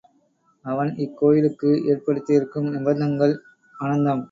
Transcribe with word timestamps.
அவன் 0.65 0.95
இக் 0.95 1.17
கோயிலுக்கு 1.17 1.69
ஏற்படுத்தியிருக்கும் 1.85 2.69
நிபந்தங்கள் 2.71 3.35
அனந்தம். 3.79 4.19